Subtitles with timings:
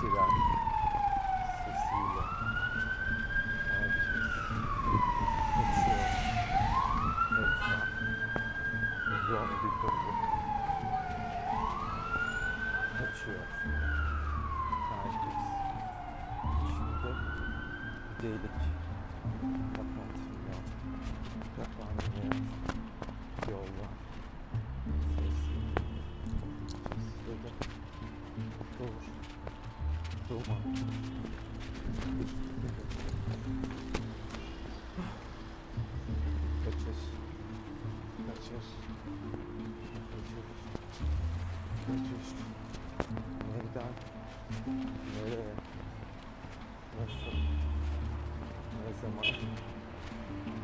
[0.00, 0.30] siren
[1.64, 2.22] sesiyle
[3.70, 4.18] herkes
[5.60, 6.08] uçuyor.
[7.40, 7.88] Etraf
[9.28, 10.12] zombi dolu.
[12.98, 13.46] Kaçıyor.
[14.90, 15.38] Herkes
[16.64, 17.12] içinde
[18.22, 18.58] delik.
[19.76, 20.62] Kapatmıyor.
[21.56, 22.67] Kapanmıyor.
[30.28, 30.44] Kaçış.
[38.26, 38.66] Kaçış.
[40.10, 40.44] Kaçış.
[41.86, 42.28] Kaçış.
[43.48, 43.92] Nereden?
[45.14, 45.54] Nereye?
[47.00, 47.36] Nasıl?
[48.84, 49.24] Ne zaman?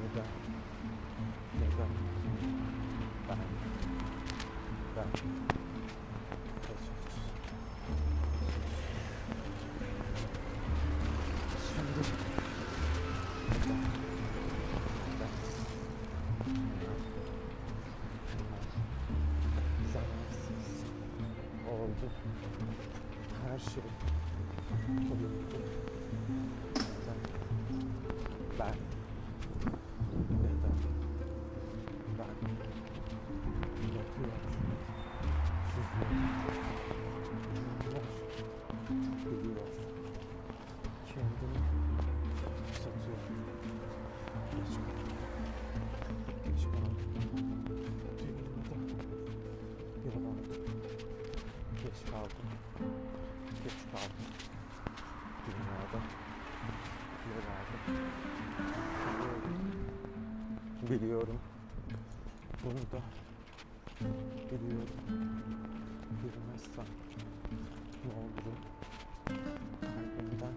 [0.00, 0.28] Neden?
[1.60, 1.90] Neden?
[3.28, 3.38] Ben.
[4.96, 5.69] Ben.
[22.00, 22.06] تو
[23.48, 23.82] هر شیر
[28.58, 28.99] بعد
[52.00, 52.30] Geç kaldım.
[53.64, 54.26] Geç kaldım.
[55.46, 56.00] Dünyada.
[57.26, 57.80] Biliyorum.
[60.90, 61.40] Biliyorum.
[62.64, 63.02] Bunu da
[64.50, 65.00] biliyorum.
[66.22, 66.84] Bilmezsem
[68.04, 68.58] ne olur?
[69.80, 70.54] Kalbimden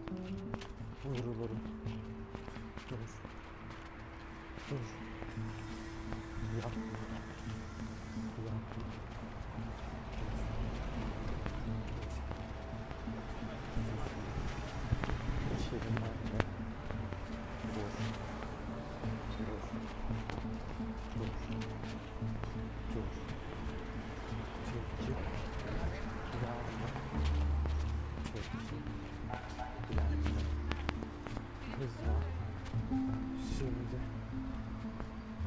[1.05, 1.59] vurulurum.
[2.89, 2.97] Dur.
[4.69, 4.77] Dur.
[6.55, 6.81] Yapma.
[8.45, 9.12] Yapma.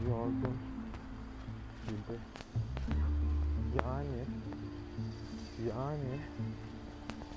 [0.09, 0.57] Yorgun.
[1.87, 2.19] Gibi.
[3.85, 4.25] Yani.
[5.69, 6.21] Yani.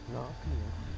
[0.09, 0.88] Ne yapayım?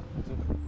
[0.00, 0.59] Atmadık.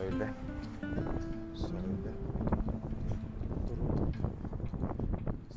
[0.00, 0.34] Söyle.
[1.54, 2.12] Söyle.
[3.68, 4.12] Duruldum.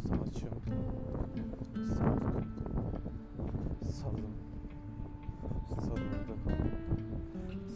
[0.09, 0.59] Saçım.
[1.87, 2.23] Sark.
[3.83, 4.35] Salın.
[5.79, 6.41] Salındım.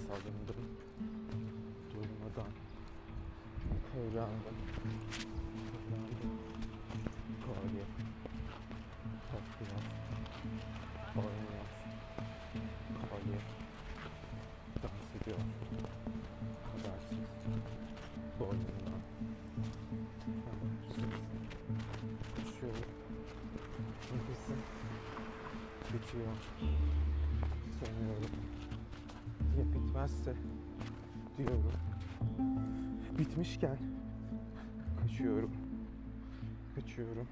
[0.07, 0.65] Salındım.
[1.93, 2.51] Durmadan.
[3.91, 4.57] Kıvrandım.
[5.71, 6.33] Kıvrandım.
[7.45, 7.83] Kolye.
[9.31, 9.81] Topluyor.
[11.15, 11.65] Oynuyor.
[13.09, 13.39] Kolye.
[14.83, 15.39] Dans ediyor.
[25.93, 26.33] Bitiyor.
[27.79, 28.29] Sanıyorum.
[29.57, 30.33] Ya bitmezse
[31.37, 31.71] diyorum.
[33.17, 33.77] Bitmişken
[35.01, 35.51] kaçıyorum.
[36.75, 37.27] Kaçıyorum.